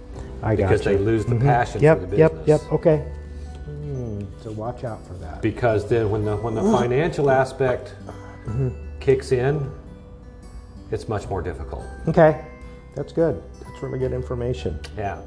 I 0.43 0.55
got 0.55 0.69
because 0.69 0.85
you. 0.85 0.93
they 0.93 0.99
lose 1.03 1.25
the 1.25 1.35
mm-hmm. 1.35 1.47
passion 1.47 1.81
Yep, 1.81 2.01
for 2.01 2.07
the 2.07 2.17
yep, 2.17 2.31
business. 2.31 2.63
yep. 2.63 2.73
Okay. 2.73 2.99
Hmm, 3.65 4.25
so 4.43 4.53
watch 4.53 4.85
out 4.85 5.07
for 5.07 5.15
that. 5.15 5.41
Because 5.41 5.89
then, 5.89 6.11
when 6.11 6.25
the 6.25 6.37
when 6.37 6.55
the 6.55 6.63
mm. 6.63 6.79
financial 6.79 7.31
aspect 7.31 7.95
mm-hmm. 8.45 8.71
kicks 9.01 9.33
in, 9.33 9.71
it's 10.91 11.09
much 11.09 11.29
more 11.29 11.43
difficult. 11.43 11.85
Okay, 12.09 12.45
that's 12.95 13.13
good. 13.13 13.43
That's 13.65 13.83
really 13.83 13.99
good 13.99 14.13
information. 14.13 14.79
Yeah. 14.97 15.21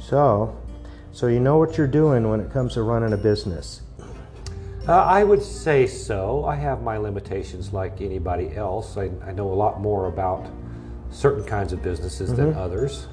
So, 0.00 0.56
so 1.12 1.26
you 1.26 1.40
know 1.40 1.58
what 1.58 1.76
you're 1.76 1.86
doing 1.86 2.28
when 2.28 2.40
it 2.40 2.50
comes 2.52 2.74
to 2.74 2.82
running 2.82 3.12
a 3.12 3.16
business. 3.16 3.82
Uh, 4.88 4.92
I 4.92 5.22
would 5.22 5.42
say 5.42 5.86
so. 5.86 6.46
I 6.46 6.54
have 6.54 6.82
my 6.82 6.96
limitations 6.96 7.74
like 7.74 8.00
anybody 8.00 8.56
else. 8.56 8.96
I, 8.96 9.10
I 9.26 9.32
know 9.32 9.52
a 9.52 9.54
lot 9.54 9.80
more 9.80 10.06
about 10.06 10.46
certain 11.10 11.44
kinds 11.44 11.74
of 11.74 11.82
businesses 11.82 12.34
than 12.34 12.54
others. 12.54 13.06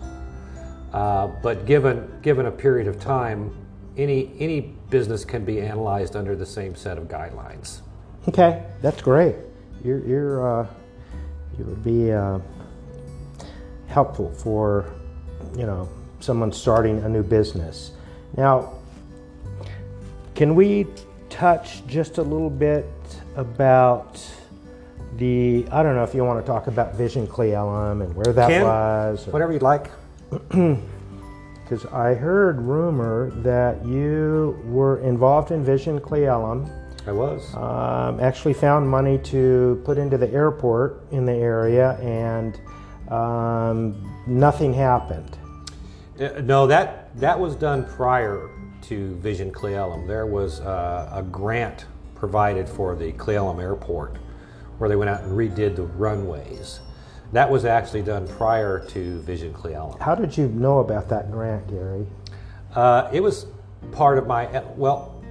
Uh, 0.93 1.27
but 1.43 1.65
given 1.65 2.09
given 2.21 2.45
a 2.45 2.51
period 2.51 2.87
of 2.87 2.97
time, 2.99 3.53
any 3.97 4.31
any 4.39 4.61
business 4.89 5.25
can 5.25 5.43
be 5.43 5.59
analyzed 5.59 6.15
under 6.15 6.35
the 6.35 6.45
same 6.45 6.75
set 6.75 6.97
of 6.97 7.09
guidelines. 7.09 7.81
Okay, 8.29 8.63
that's 8.81 9.01
great. 9.01 9.35
You're, 9.83 10.05
you're 10.05 10.61
uh, 10.61 10.67
you 11.57 11.65
would 11.65 11.83
be 11.83 12.11
uh, 12.11 12.39
helpful 13.87 14.31
for, 14.31 14.94
you 15.57 15.65
know, 15.65 15.87
someone 16.19 16.51
starting 16.51 16.99
a 17.03 17.09
new 17.09 17.23
business. 17.23 17.91
Now, 18.37 18.73
can 20.35 20.55
we 20.55 20.87
touch 21.29 21.85
just 21.87 22.17
a 22.17 22.21
little 22.23 22.49
bit 22.49 22.85
about 23.35 24.19
the? 25.17 25.65
I 25.71 25.83
don't 25.83 25.95
know 25.95 26.03
if 26.03 26.13
you 26.13 26.23
want 26.25 26.45
to 26.45 26.47
talk 26.51 26.67
about 26.67 26.95
Vision 26.95 27.27
Cle 27.27 27.45
Elum 27.45 28.03
and 28.03 28.13
where 28.15 28.33
that 28.33 28.63
was. 28.63 29.27
or- 29.27 29.31
Whatever 29.31 29.53
you'd 29.53 29.61
like. 29.61 29.89
Because 31.63 31.83
I 31.87 32.13
heard 32.13 32.61
rumor 32.61 33.31
that 33.41 33.83
you 33.83 34.55
were 34.65 34.99
involved 34.99 35.49
in 35.49 35.63
Vision 35.65 35.99
Cle 35.99 36.19
Elum, 36.19 36.69
I 37.07 37.11
was. 37.11 37.55
um, 37.55 38.19
actually 38.19 38.53
found 38.53 38.87
money 38.87 39.17
to 39.33 39.81
put 39.83 39.97
into 39.97 40.15
the 40.15 40.29
airport 40.31 41.01
in 41.09 41.25
the 41.25 41.33
area, 41.33 41.93
and 42.01 42.59
um, 43.11 43.95
nothing 44.27 44.75
happened. 44.75 45.35
Uh, 46.19 46.41
No, 46.41 46.67
that 46.67 47.17
that 47.19 47.39
was 47.39 47.55
done 47.55 47.85
prior 47.85 48.49
to 48.83 49.15
Vision 49.15 49.51
Cle 49.51 49.71
Elum. 49.71 50.07
There 50.07 50.25
was 50.25 50.59
uh, 50.61 51.09
a 51.13 51.23
grant 51.23 51.85
provided 52.15 52.67
for 52.69 52.95
the 52.95 53.11
Cle 53.13 53.33
Elum 53.35 53.61
Airport, 53.61 54.17
where 54.77 54.89
they 54.89 54.95
went 54.95 55.09
out 55.09 55.23
and 55.23 55.31
redid 55.31 55.75
the 55.75 55.83
runways. 55.83 56.79
That 57.33 57.49
was 57.49 57.65
actually 57.65 58.03
done 58.03 58.27
prior 58.27 58.79
to 58.89 59.19
Vision 59.21 59.53
Cle 59.53 59.71
Elum. 59.71 59.99
How 59.99 60.15
did 60.15 60.37
you 60.37 60.47
know 60.49 60.79
about 60.79 61.09
that 61.09 61.31
grant, 61.31 61.67
Gary? 61.67 62.05
Uh, 62.73 63.09
it 63.11 63.21
was 63.21 63.47
part 63.91 64.17
of 64.17 64.27
my 64.27 64.63
well, 64.75 65.21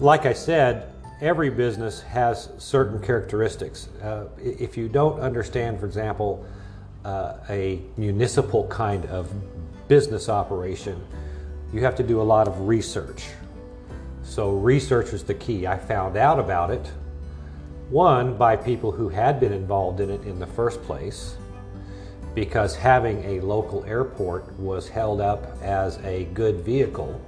like 0.00 0.26
I 0.26 0.32
said, 0.32 0.92
every 1.20 1.50
business 1.50 2.02
has 2.02 2.50
certain 2.58 3.00
characteristics. 3.00 3.88
Uh, 4.02 4.26
if 4.38 4.76
you 4.76 4.88
don't 4.88 5.20
understand, 5.20 5.80
for 5.80 5.86
example, 5.86 6.44
uh, 7.06 7.38
a 7.48 7.80
municipal 7.96 8.66
kind 8.66 9.06
of 9.06 9.32
business 9.86 10.28
operation, 10.28 11.00
you 11.72 11.80
have 11.80 11.94
to 11.94 12.02
do 12.02 12.20
a 12.20 12.26
lot 12.34 12.48
of 12.48 12.62
research. 12.62 13.28
So 14.24 14.50
research 14.50 15.12
was 15.12 15.22
the 15.22 15.34
key. 15.34 15.68
I 15.68 15.78
found 15.78 16.16
out 16.16 16.40
about 16.40 16.70
it, 16.70 16.90
one, 17.90 18.36
by 18.36 18.56
people 18.56 18.90
who 18.90 19.08
had 19.08 19.38
been 19.38 19.52
involved 19.52 20.00
in 20.00 20.10
it 20.10 20.24
in 20.24 20.40
the 20.40 20.48
first 20.48 20.82
place, 20.82 21.36
because 22.34 22.74
having 22.74 23.22
a 23.24 23.40
local 23.40 23.84
airport 23.84 24.52
was 24.58 24.88
held 24.88 25.20
up 25.20 25.46
as 25.62 25.98
a 25.98 26.24
good 26.34 26.56
vehicle 26.62 27.20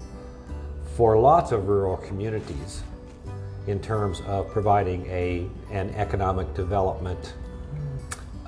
for 0.96 1.16
lots 1.16 1.52
of 1.52 1.68
rural 1.68 1.98
communities 1.98 2.82
in 3.68 3.80
terms 3.80 4.22
of 4.26 4.50
providing 4.50 5.06
a, 5.06 5.46
an 5.70 5.90
economic 5.90 6.52
development 6.54 7.34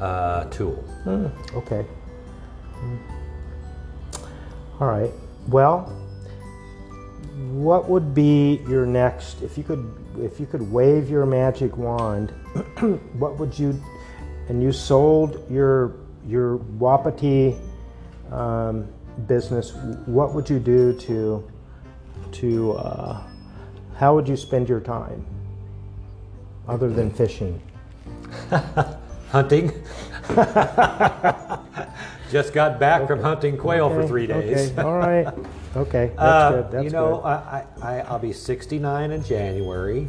uh, 0.00 0.45
tool. 0.45 0.76
Hmm, 1.04 1.26
okay. 1.54 1.87
All 4.80 4.88
right. 4.88 5.11
Well, 5.49 5.80
what 7.52 7.88
would 7.88 8.14
be 8.14 8.61
your 8.69 8.87
next 8.87 9.42
if 9.42 9.59
you 9.59 9.64
could 9.64 9.95
if 10.19 10.40
you 10.40 10.47
could 10.47 10.62
wave 10.62 11.09
your 11.09 11.26
magic 11.26 11.76
wand, 11.76 12.30
what 13.19 13.38
would 13.38 13.59
you 13.59 13.80
and 14.49 14.62
you 14.62 14.73
sold 14.73 15.45
your 15.50 15.97
your 16.26 16.57
Wapiti 16.57 17.57
um, 18.30 18.88
business, 19.26 19.73
what 20.07 20.35
would 20.35 20.49
you 20.49 20.59
do 20.59 20.92
to 21.00 21.50
to 22.33 22.73
uh, 22.73 23.23
how 23.97 24.14
would 24.14 24.28
you 24.28 24.37
spend 24.37 24.69
your 24.69 24.80
time 24.80 25.25
other 26.69 26.88
than 26.88 27.11
fishing? 27.11 27.61
Hunting. 29.30 29.72
Just 32.30 32.52
got 32.52 32.78
back 32.78 33.06
from 33.08 33.20
hunting 33.20 33.56
quail 33.56 33.90
for 33.90 34.06
three 34.06 34.26
days. 34.26 34.70
Okay, 34.70 34.82
all 34.82 34.99
right. 34.99 35.26
Okay, 35.76 36.12
that's 36.16 36.20
Uh, 36.20 36.50
good. 36.62 36.70
That's 36.70 36.84
you 36.84 36.90
know, 36.90 37.16
good. 37.16 37.25
I, 37.26 37.64
I, 37.82 38.00
I'll 38.02 38.18
be 38.20 38.32
69 38.32 39.10
in 39.10 39.25
January. 39.25 40.06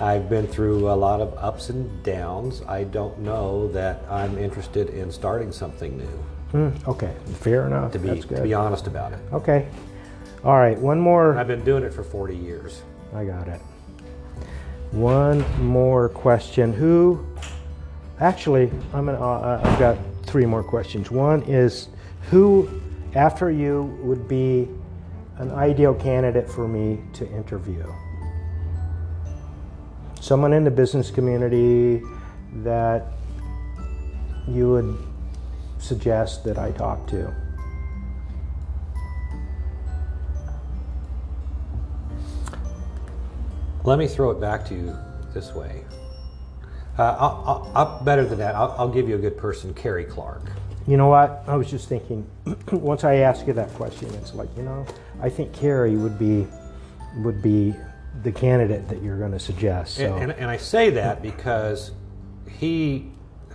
I've 0.00 0.28
been 0.28 0.46
through 0.46 0.90
a 0.90 0.96
lot 0.96 1.20
of 1.20 1.34
ups 1.38 1.70
and 1.70 2.02
downs. 2.02 2.62
I 2.66 2.84
don't 2.84 3.18
know 3.20 3.68
that 3.68 4.02
I'm 4.10 4.36
interested 4.38 4.90
in 4.90 5.10
starting 5.12 5.52
something 5.52 5.96
new, 5.96 6.24
Hmm, 6.52 6.70
okay, 6.90 7.14
fair 7.40 7.66
enough. 7.66 7.92
to 7.92 7.98
be, 7.98 8.20
to 8.20 8.42
be 8.42 8.54
honest 8.54 8.86
about 8.86 9.12
it. 9.12 9.20
Okay. 9.32 9.66
All 10.42 10.56
right, 10.56 10.78
one 10.78 10.98
more. 11.00 11.38
I've 11.38 11.46
been 11.48 11.64
doing 11.64 11.84
it 11.84 11.94
for 11.94 12.02
40 12.02 12.36
years. 12.36 12.82
I 13.14 13.24
got 13.24 13.48
it. 13.48 13.60
One 14.90 15.44
more 15.64 16.08
question. 16.08 16.72
Who? 16.72 17.24
Actually, 18.24 18.70
I'm 18.94 19.04
gonna. 19.04 19.20
Uh, 19.20 19.60
I've 19.62 19.78
got 19.78 19.98
three 20.22 20.46
more 20.46 20.62
questions. 20.62 21.10
One 21.10 21.42
is 21.42 21.88
who, 22.30 22.80
after 23.14 23.50
you, 23.50 23.82
would 24.02 24.26
be 24.26 24.66
an 25.36 25.50
ideal 25.50 25.92
candidate 25.92 26.50
for 26.50 26.66
me 26.66 27.00
to 27.12 27.30
interview? 27.30 27.84
Someone 30.22 30.54
in 30.54 30.64
the 30.64 30.70
business 30.70 31.10
community 31.10 32.02
that 32.62 33.08
you 34.48 34.70
would 34.70 34.96
suggest 35.78 36.44
that 36.44 36.56
I 36.56 36.70
talk 36.70 37.06
to. 37.08 37.30
Let 43.84 43.98
me 43.98 44.08
throw 44.08 44.30
it 44.30 44.40
back 44.40 44.64
to 44.68 44.74
you 44.74 44.96
this 45.34 45.54
way. 45.54 45.84
Uh, 46.98 47.16
I'll, 47.18 47.72
I'll, 47.74 48.04
better 48.04 48.24
than 48.24 48.38
that, 48.38 48.54
I'll, 48.54 48.74
I'll 48.78 48.88
give 48.88 49.08
you 49.08 49.16
a 49.16 49.18
good 49.18 49.36
person, 49.36 49.74
Kerry 49.74 50.04
Clark. 50.04 50.42
You 50.86 50.96
know 50.96 51.08
what? 51.08 51.42
I 51.46 51.56
was 51.56 51.70
just 51.70 51.88
thinking. 51.88 52.26
once 52.72 53.04
I 53.04 53.16
ask 53.16 53.46
you 53.46 53.52
that 53.54 53.70
question, 53.74 54.12
it's 54.14 54.34
like 54.34 54.48
you 54.56 54.62
know, 54.62 54.86
I 55.20 55.30
think 55.30 55.52
Carrie 55.52 55.96
would 55.96 56.18
be 56.18 56.46
would 57.18 57.42
be 57.42 57.74
the 58.22 58.30
candidate 58.30 58.88
that 58.88 59.02
you're 59.02 59.18
going 59.18 59.32
to 59.32 59.40
suggest. 59.40 59.96
So. 59.96 60.14
And, 60.14 60.30
and, 60.30 60.32
and 60.32 60.50
I 60.50 60.56
say 60.56 60.90
that 60.90 61.22
because 61.22 61.92
he 62.48 63.10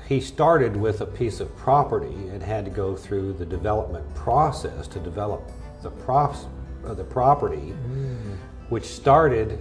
he 0.08 0.20
started 0.20 0.76
with 0.76 1.02
a 1.02 1.06
piece 1.06 1.40
of 1.40 1.56
property 1.56 2.30
and 2.30 2.42
had 2.42 2.66
to 2.66 2.72
go 2.72 2.96
through 2.96 3.34
the 3.34 3.46
development 3.46 4.14
process 4.16 4.88
to 4.88 5.00
develop 5.00 5.52
the 5.84 5.92
props 5.92 6.46
uh, 6.86 6.94
the 6.94 7.04
property, 7.04 7.74
mm. 7.74 8.38
which 8.70 8.86
started 8.86 9.60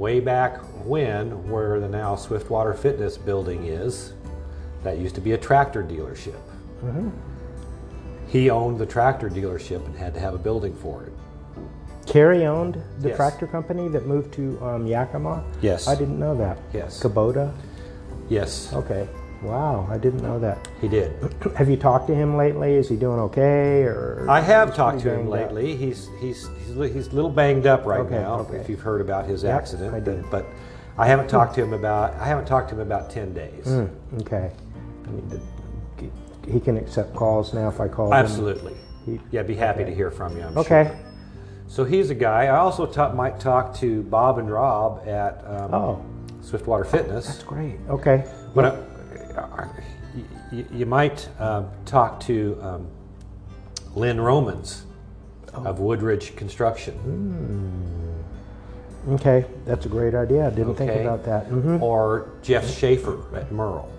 way 0.00 0.18
back 0.18 0.56
when, 0.86 1.46
where 1.48 1.78
the 1.78 1.88
now 1.88 2.16
Swiftwater 2.16 2.72
Fitness 2.72 3.18
building 3.18 3.66
is. 3.66 4.14
That 4.82 4.96
used 4.96 5.14
to 5.16 5.20
be 5.20 5.32
a 5.32 5.38
tractor 5.38 5.82
dealership. 5.84 6.40
Mm-hmm. 6.82 7.10
He 8.28 8.48
owned 8.48 8.78
the 8.78 8.86
tractor 8.86 9.28
dealership 9.28 9.84
and 9.84 9.94
had 9.94 10.14
to 10.14 10.20
have 10.20 10.32
a 10.32 10.38
building 10.38 10.74
for 10.74 11.04
it. 11.04 11.12
Carrie 12.06 12.46
owned 12.46 12.82
the 13.00 13.08
Yes. 13.08 13.16
tractor 13.16 13.46
company 13.46 13.88
that 13.88 14.06
moved 14.06 14.32
to 14.34 14.58
um, 14.64 14.86
Yakima. 14.86 15.44
Yes. 15.60 15.86
I 15.86 15.94
didn't 15.94 16.18
know 16.18 16.34
that. 16.36 16.58
Yes. 16.72 17.00
Kubota. 17.02 17.52
Yes, 18.30 18.72
Okay. 18.72 19.06
Wow, 19.42 19.88
I 19.90 19.96
didn't 19.96 20.22
know 20.22 20.38
that. 20.38 20.68
he 20.80 20.88
did. 20.88 21.12
Have 21.56 21.70
you 21.70 21.76
talked 21.76 22.06
to 22.08 22.14
him 22.14 22.36
lately? 22.36 22.74
Is 22.74 22.88
he 22.88 22.96
doing 22.96 23.18
okay? 23.20 23.82
Or 23.84 24.26
I 24.28 24.40
have 24.40 24.74
talked 24.74 25.00
to 25.00 25.14
him 25.14 25.26
up? 25.28 25.32
lately. 25.32 25.76
He's 25.76 26.08
he's 26.20 26.48
he's 26.66 26.76
he's 26.92 27.06
a 27.08 27.14
little 27.14 27.30
banged 27.30 27.66
up 27.66 27.86
right 27.86 28.00
Okay, 28.00 28.16
now. 28.16 28.40
okay. 28.40 28.56
If 28.58 28.68
you've 28.68 28.80
heard 28.80 29.00
about 29.00 29.24
his 29.26 29.42
Yep, 29.42 29.54
accident, 29.54 29.94
I 29.94 30.00
did. 30.00 30.30
but 30.30 30.44
I 30.98 31.06
haven't 31.06 31.28
talked 31.28 31.54
to 31.54 31.62
him 31.62 31.72
about 31.72 32.12
I 32.14 32.26
haven't 32.26 32.44
talked 32.46 32.68
to 32.70 32.74
him 32.74 32.80
about 32.82 33.08
ten 33.10 33.32
days. 33.32 33.64
Hmm, 33.64 33.86
okay. 34.20 34.50
I 35.08 35.10
need 35.10 35.30
to. 35.30 35.40
He 36.50 36.58
can 36.60 36.76
accept 36.76 37.14
calls 37.14 37.54
now 37.54 37.68
if 37.68 37.80
I 37.80 37.88
call 37.88 38.08
him. 38.08 38.12
Absolutely. 38.14 38.74
He- 39.06 39.20
Yeah, 39.30 39.42
be 39.42 39.54
happy 39.54 39.82
okay. 39.82 39.90
to 39.90 39.96
hear 39.96 40.10
from 40.10 40.36
you. 40.36 40.42
I'm 40.42 40.58
Okay. 40.58 40.84
sure. 40.88 40.96
So 41.68 41.84
he's 41.84 42.10
a 42.10 42.14
guy. 42.14 42.46
I 42.46 42.56
also 42.56 42.84
ta- 42.86 43.12
might 43.12 43.38
talk 43.38 43.74
to 43.76 44.02
Bob 44.02 44.38
and 44.38 44.50
Rob 44.50 45.06
at 45.06 45.44
um, 45.46 45.72
Oh, 45.74 46.04
Swiftwater 46.42 46.84
Fitness. 46.84 47.26
that's 47.26 47.42
great. 47.44 47.76
Okay. 47.88 48.24
But 48.54 48.74
y- 48.74 48.80
y- 50.52 50.64
you 50.72 50.86
might 50.86 51.28
um, 51.38 51.68
talk 51.84 52.20
to 52.20 52.58
um, 52.62 52.86
Lynn 53.94 54.20
Romans 54.20 54.84
Oh. 55.52 55.64
of 55.64 55.80
Woodridge 55.80 56.36
Construction. 56.36 56.94
Okay, 59.08 59.44
that's 59.64 59.84
a 59.84 59.88
great 59.88 60.14
idea. 60.14 60.46
I 60.46 60.50
didn't 60.50 60.76
think 60.76 60.92
about 60.92 61.24
that. 61.24 61.46
hmm 61.46 61.82
or 61.82 62.30
Jeff 62.40 62.68
Schaefer 62.70 63.18
at 63.34 63.50
Merle, 63.50 63.90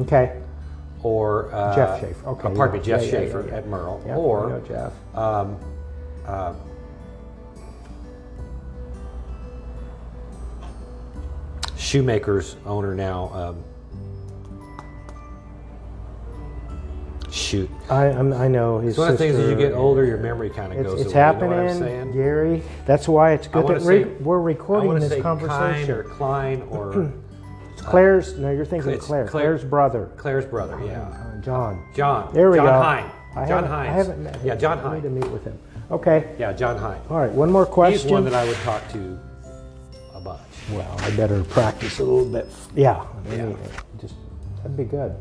Okay. 0.00 0.38
or 1.02 1.50
uh, 1.54 1.74
Jeff 1.74 2.00
Schaefer. 2.00 2.26
Okay, 2.28 2.48
uh, 2.48 2.54
pardon 2.54 2.74
yeah, 2.74 2.80
me, 2.80 2.84
Jeff 2.86 3.02
yeah, 3.04 3.10
Schaefer 3.10 3.46
yeah, 3.48 3.56
at 3.56 3.66
Merle, 3.68 4.02
know 4.06 4.14
or 4.16 4.60
Jeff. 4.68 4.92
um, 5.16 5.56
uh, 6.26 6.52
Shoemaker's 11.76 12.56
owner 12.66 12.94
now. 12.94 13.30
Um, 13.32 13.64
shoot, 17.48 17.70
I 17.90 18.06
I'm, 18.06 18.32
I 18.32 18.46
know 18.48 18.78
his 18.78 18.90
it's 18.90 18.98
one 18.98 19.08
of 19.10 19.14
the 19.14 19.18
things 19.24 19.36
as 19.38 19.48
you 19.50 19.56
get 19.56 19.72
older, 19.72 20.04
your 20.04 20.18
memory 20.18 20.50
kind 20.50 20.72
of 20.72 20.82
goes 20.84 21.00
it's 21.00 21.12
away. 21.12 21.14
happening, 21.20 21.78
You 21.78 22.04
know? 22.04 22.12
Gary. 22.12 22.62
That's 22.86 23.08
why 23.08 23.32
it's 23.32 23.46
good 23.48 23.66
that 23.68 23.82
say- 23.82 24.04
we're 24.04 24.40
recording 24.40 24.94
this 25.00 25.08
say 25.10 25.20
Kine 25.22 25.90
or 25.90 26.02
Klein 26.04 26.62
or 26.70 27.12
It's 27.72 27.82
Claire's. 27.82 28.36
No, 28.38 28.50
you're 28.50 28.64
thinking 28.64 28.90
It's 28.92 29.06
Claire. 29.06 29.26
Claire- 29.28 29.42
Claire's 29.56 29.64
brother, 29.64 30.10
Claire's 30.16 30.44
brother. 30.46 30.78
Yeah, 30.84 31.02
uh, 31.02 31.40
John. 31.40 31.84
John. 31.94 32.32
There 32.34 32.50
we 32.50 32.56
go. 32.58 32.64
John 32.64 32.72
go. 32.80 32.82
Hine. 32.82 33.10
I 33.36 33.46
John 33.48 33.62
haven't, 33.62 33.70
I 33.72 33.84
haven't 33.86 34.24
met 34.24 34.36
him. 34.36 34.46
Yeah, 34.46 34.54
John 34.56 34.78
I 34.80 34.94
need 34.96 35.02
to 35.02 35.08
Hine. 35.08 35.20
meet 35.20 35.30
with 35.30 35.44
him. 35.44 35.58
Okay. 35.90 36.34
Yeah, 36.38 36.52
John 36.52 36.76
Hine. 36.76 37.00
All 37.08 37.18
right. 37.18 37.30
One 37.30 37.50
more 37.52 37.64
question. 37.66 38.02
He's 38.02 38.10
one 38.10 38.24
that 38.24 38.34
I 38.34 38.44
would 38.46 38.56
talk 38.58 38.86
to 38.90 39.18
a 40.12 40.20
bunch. 40.20 40.40
well, 40.72 40.96
I 40.98 41.10
better 41.16 41.42
practice 41.44 41.98
a 42.00 42.04
little 42.04 42.30
bit. 42.30 42.46
Yeah. 42.74 43.06
Yeah. 43.30 43.44
mean, 43.46 43.58
Just 44.00 44.14
that'd 44.62 44.76
be 44.76 44.84
good. 44.84 45.14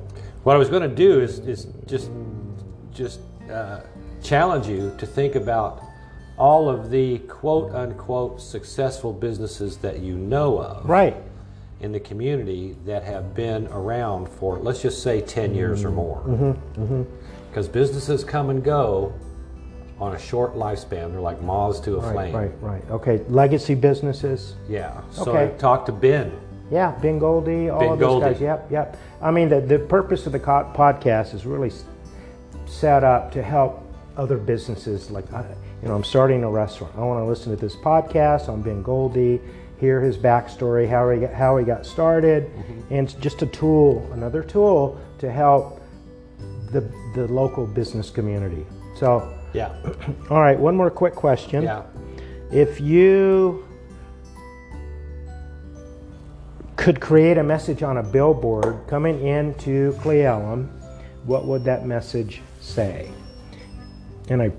What 0.43 0.55
I 0.55 0.59
was 0.59 0.69
going 0.69 0.83
to 0.87 0.95
do 0.95 1.19
is, 1.19 1.39
is 1.39 1.67
just 1.85 2.09
just 2.93 3.19
uh, 3.51 3.81
challenge 4.23 4.67
you 4.67 4.93
to 4.97 5.05
think 5.05 5.35
about 5.35 5.83
all 6.37 6.69
of 6.69 6.89
the 6.89 7.19
quote 7.19 7.73
unquote 7.73 8.41
successful 8.41 9.13
businesses 9.13 9.77
that 9.77 9.99
you 9.99 10.15
know 10.15 10.57
of 10.59 10.87
Right. 10.87 11.15
in 11.79 11.91
the 11.91 11.99
community 11.99 12.75
that 12.85 13.03
have 13.03 13.35
been 13.35 13.67
around 13.67 14.27
for 14.29 14.57
let's 14.57 14.81
just 14.81 15.03
say 15.03 15.21
10 15.21 15.53
years 15.53 15.83
or 15.83 15.91
more. 15.91 16.21
Because 17.49 17.67
businesses 17.67 18.23
come 18.23 18.49
and 18.49 18.63
go 18.63 19.13
on 19.99 20.13
a 20.15 20.19
short 20.19 20.55
lifespan. 20.55 21.11
They're 21.11 21.19
like 21.19 21.41
moths 21.41 21.79
to 21.81 21.95
a 21.95 21.99
Right. 21.99 22.11
flame. 22.13 22.35
Right. 22.35 22.51
Right. 22.61 22.91
Okay. 22.91 23.21
Legacy 23.29 23.73
businesses. 23.75 24.55
Yeah. 24.69 25.01
So 25.11 25.31
Okay. 25.31 25.45
I 25.45 25.57
talked 25.57 25.87
to 25.87 25.91
Ben. 25.91 26.31
Yeah, 26.69 26.91
Ben 27.01 27.17
Goldie, 27.19 27.69
all 27.69 27.79
Ben 27.79 27.91
of 27.93 27.99
those 27.99 28.07
Goldie. 28.21 28.25
guys. 28.33 28.41
Yep, 28.41 28.71
yep. 28.71 28.97
I 29.21 29.31
mean, 29.31 29.49
the, 29.49 29.61
the 29.61 29.79
purpose 29.79 30.25
of 30.25 30.31
the 30.33 30.39
co- 30.39 30.71
podcast 30.75 31.33
is 31.33 31.45
really 31.45 31.71
set 32.65 33.03
up 33.03 33.31
to 33.33 33.41
help 33.41 33.83
other 34.17 34.37
businesses. 34.37 35.09
Like, 35.09 35.31
I, 35.33 35.45
you 35.81 35.87
know, 35.87 35.95
I'm 35.95 36.03
starting 36.03 36.43
a 36.43 36.49
restaurant. 36.49 36.93
I 36.97 37.01
want 37.01 37.21
to 37.21 37.25
listen 37.25 37.51
to 37.55 37.61
this 37.61 37.75
podcast 37.75 38.49
on 38.49 38.61
Ben 38.61 38.81
Goldie, 38.81 39.39
hear 39.79 40.01
his 40.01 40.17
backstory, 40.17 40.89
how 40.89 41.09
he 41.09 41.19
got, 41.21 41.33
how 41.33 41.57
he 41.57 41.63
got 41.65 41.85
started, 41.85 42.45
Mm-hmm. 42.47 42.93
and 42.93 43.07
it's 43.07 43.13
just 43.13 43.41
a 43.43 43.45
tool, 43.47 44.07
another 44.13 44.43
tool 44.43 44.99
to 45.19 45.31
help 45.31 45.79
the 46.71 46.81
the 47.15 47.27
local 47.31 47.65
business 47.65 48.09
community. 48.09 48.65
So, 48.99 49.31
Yeah. 49.53 49.73
all 50.29 50.41
right, 50.41 50.59
one 50.59 50.75
more 50.75 50.89
quick 50.89 51.15
question. 51.15 51.63
Yeah. 51.63 51.83
If 52.51 52.81
you 52.81 53.66
could 56.87 57.01
create 57.01 57.37
a 57.37 57.43
message 57.43 57.83
on 57.83 57.97
a 57.97 58.01
billboard 58.01 58.79
coming 58.87 59.27
into 59.27 59.91
Cle 60.01 60.13
Elum, 60.13 60.69
what 61.25 61.43
would 61.43 61.65
that 61.65 61.85
message 61.85 62.41
say? 62.61 63.11
And 64.29 64.41
I, 64.41 64.53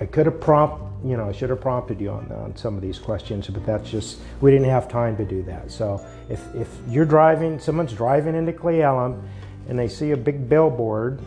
I 0.00 0.06
could 0.06 0.24
have 0.24 0.40
prompt, 0.40 0.82
you 1.04 1.18
know, 1.18 1.28
I 1.28 1.32
should 1.32 1.50
have 1.50 1.60
prompted 1.60 2.00
you 2.00 2.08
on, 2.08 2.32
on 2.32 2.56
some 2.56 2.74
of 2.74 2.80
these 2.80 2.98
questions, 2.98 3.48
but 3.48 3.66
that's 3.66 3.90
just 3.90 4.20
we 4.40 4.50
didn't 4.50 4.70
have 4.70 4.88
time 4.88 5.14
to 5.18 5.26
do 5.26 5.42
that. 5.42 5.70
So 5.70 6.02
if 6.30 6.40
if 6.54 6.68
you're 6.88 7.04
driving, 7.04 7.58
someone's 7.58 7.92
driving 7.92 8.34
into 8.34 8.54
Cle 8.54 8.70
Elum, 8.70 9.20
and 9.68 9.78
they 9.78 9.88
see 9.88 10.12
a 10.12 10.16
big 10.16 10.48
billboard, 10.48 11.20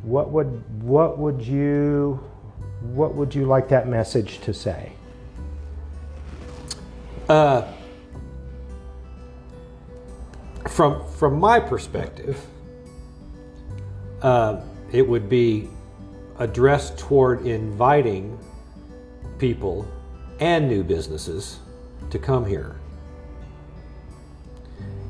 what 0.00 0.30
would 0.30 0.82
what 0.82 1.18
would 1.18 1.42
you 1.42 2.18
what 2.94 3.14
would 3.14 3.34
you 3.34 3.44
like 3.44 3.68
that 3.68 3.88
message 3.88 4.40
to 4.40 4.54
say? 4.54 4.92
Uh, 7.28 7.70
from 10.68 11.06
from 11.12 11.38
my 11.38 11.60
perspective, 11.60 12.44
uh, 14.22 14.60
it 14.92 15.06
would 15.06 15.28
be 15.28 15.68
addressed 16.38 16.98
toward 16.98 17.46
inviting 17.46 18.38
people 19.38 19.86
and 20.40 20.68
new 20.68 20.82
businesses 20.82 21.60
to 22.10 22.18
come 22.18 22.44
here. 22.44 22.76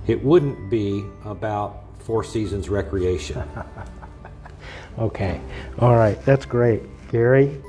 It 0.07 0.23
wouldn't 0.23 0.71
be 0.71 1.05
about 1.25 1.83
Four 1.99 2.23
Seasons 2.23 2.69
recreation. 2.69 3.43
Okay. 4.99 5.41
All 5.79 5.95
right. 5.95 6.21
That's 6.25 6.47
great, 6.47 6.83
Gary. 7.11 7.61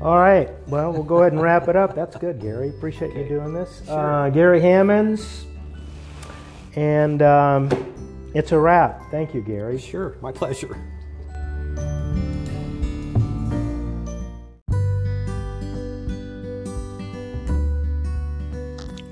All 0.00 0.18
right. 0.18 0.50
Well, 0.68 0.92
we'll 0.92 1.02
go 1.02 1.18
ahead 1.20 1.32
and 1.32 1.40
wrap 1.40 1.68
it 1.68 1.76
up. 1.76 1.94
That's 1.94 2.16
good, 2.16 2.40
Gary. 2.40 2.68
Appreciate 2.68 3.14
you 3.16 3.26
doing 3.28 3.52
this. 3.54 3.82
Uh, 3.88 4.30
Gary 4.30 4.60
Hammonds. 4.60 5.46
And 6.76 7.22
um, 7.22 7.68
it's 8.34 8.52
a 8.52 8.58
wrap. 8.58 9.02
Thank 9.10 9.34
you, 9.34 9.42
Gary. 9.42 9.78
sure, 9.78 10.16
my 10.20 10.32
pleasure. 10.32 10.76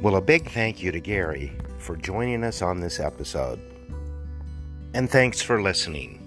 Well, 0.01 0.17
a 0.17 0.21
big 0.21 0.49
thank 0.51 0.83
you 0.83 0.93
to 0.93 1.01
Gary 1.01 1.53
for 1.79 1.97
joining 1.97 2.45
us 2.45 2.63
on 2.63 2.81
this 2.81 3.01
episode. 3.01 3.61
And 4.95 5.11
thanks 5.11 5.43
for 5.43 5.61
listening. 5.61 6.18